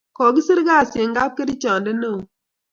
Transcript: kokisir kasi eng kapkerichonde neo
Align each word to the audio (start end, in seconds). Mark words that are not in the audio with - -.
kokisir 0.17 0.59
kasi 0.67 0.97
eng 1.03 1.13
kapkerichonde 1.17 1.91
neo 2.01 2.19